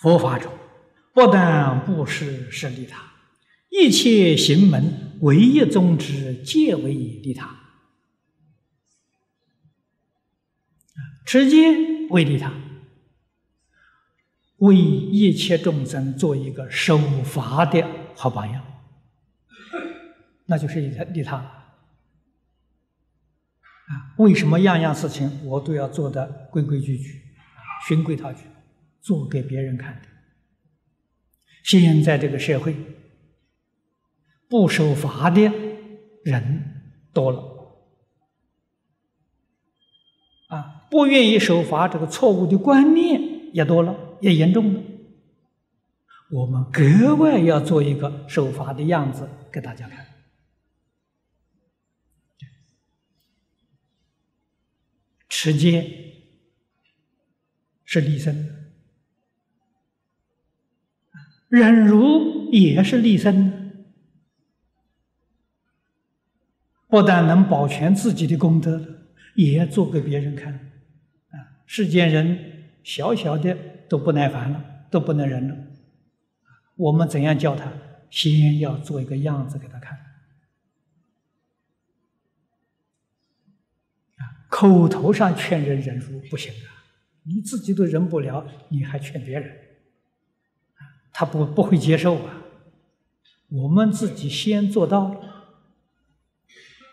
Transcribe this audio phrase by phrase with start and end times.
[0.00, 0.50] 佛法中，
[1.12, 3.12] 不但布施是利他，
[3.68, 7.56] 一切行门唯一宗旨，皆为利他。
[11.26, 12.52] 持戒为利他，
[14.56, 18.64] 为一切众生做一个守法的好榜样，
[20.46, 21.36] 那就是利他利他。
[21.36, 21.54] 啊，
[24.18, 27.22] 为什么样样事情我都要做的规规矩矩，
[27.86, 28.44] 循规蹈矩，
[29.00, 30.08] 做给别人看的？
[31.62, 32.74] 现在这个社会，
[34.48, 35.42] 不守法的
[36.24, 36.82] 人
[37.12, 37.44] 多了。
[40.48, 44.82] 啊，不愿意守法，这个错误的观念也多了，也严重了。
[46.30, 50.06] 我们格外要做一个守法的样子给大家看。
[55.28, 55.88] 持戒
[57.84, 58.59] 是立身，
[61.50, 63.84] 忍辱也是立身，
[66.88, 68.96] 不但能保全自己的功德。
[69.36, 70.52] 也做给别人看，
[71.30, 71.62] 啊！
[71.64, 73.56] 世间人小小的
[73.88, 75.56] 都不耐烦了，都不能忍了。
[76.74, 77.72] 我们怎样教他？
[78.10, 79.96] 先要做一个样子给他看，
[84.16, 84.22] 啊！
[84.48, 86.84] 口头上劝人忍辱不行啊，
[87.22, 89.56] 你自己都忍不了，你还劝别人，
[91.12, 92.42] 他不不会接受啊。
[93.48, 95.20] 我们自己先做到了，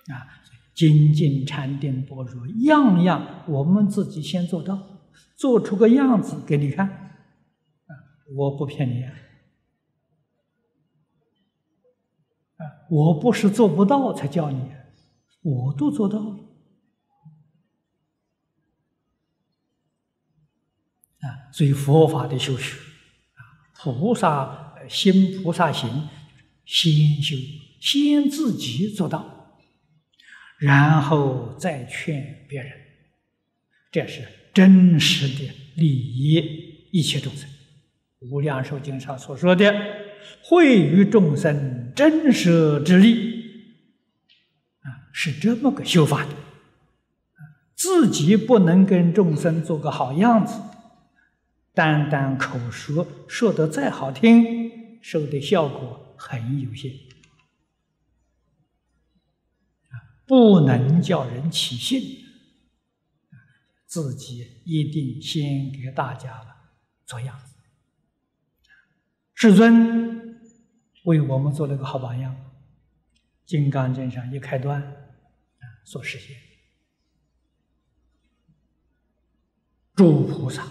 [0.08, 0.38] 啊！
[0.74, 5.02] 精进禅定般若，样样我们自己先做到，
[5.36, 6.88] 做出个样子给你看。
[6.88, 7.92] 啊，
[8.36, 9.12] 我不骗你啊！
[12.58, 14.72] 啊，我不是做不到才叫你，
[15.42, 16.40] 我都做到了。
[21.22, 22.78] 啊，所以佛法的修学，
[23.80, 26.10] 菩萨心、菩萨行，
[26.66, 27.36] 先修，
[27.80, 29.34] 先自己做到。
[30.60, 32.72] 然后再劝别人，
[33.92, 37.48] 这是真实的利益一切众生。
[38.32, 39.72] 《无量寿经》上所说的
[40.42, 43.44] “惠于众生真实之力”，
[44.82, 46.32] 啊，是这么个修法的。
[47.76, 50.60] 自己不能跟众生做个好样子，
[51.78, 56.92] 单单口说说的再好听，收的效果很有限。
[60.26, 62.26] 不能叫人起信，
[63.86, 66.58] 自己一定先给大家
[67.06, 67.54] 做样子。
[69.36, 70.42] 至尊
[71.04, 72.36] 为我们做了个好榜样，
[73.46, 74.82] 《金刚经》上一开端
[75.86, 76.36] 所实现，
[79.94, 80.68] 诸菩萨、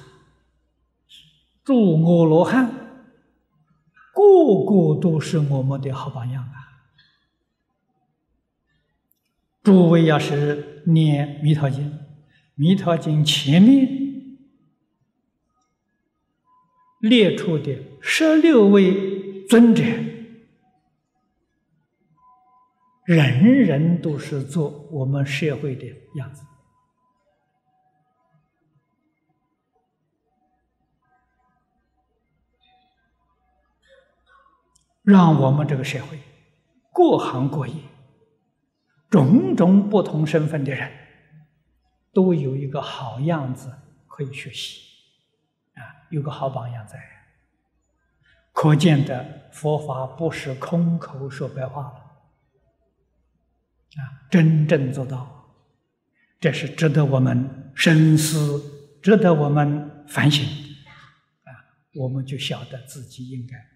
[1.67, 2.71] 诸阿罗汉，
[4.15, 6.55] 个个都是我们的好榜样啊！
[9.65, 11.91] 诸位要是念《弥陀经》，
[12.55, 14.39] 《弥陀经》前面
[17.01, 19.83] 列出的十六位尊者，
[23.07, 25.85] 人人都是做我们社会的
[26.15, 26.45] 样子，
[35.07, 36.19] 让我们这个社会
[36.93, 37.75] 各行各业。
[39.09, 40.91] 种种不同身份的人，
[42.13, 43.73] 都有一个好样子
[44.09, 44.81] 可以学习，
[45.75, 46.99] 啊，有个好榜样在，
[48.53, 51.99] 可见的佛法不是空口说白话了，
[54.03, 55.55] 啊，真正做到，
[56.41, 58.61] 这是值得我们深思，
[59.01, 60.45] 值得我们反省，
[61.45, 61.55] 啊，
[61.95, 63.57] 我们就晓得自己应该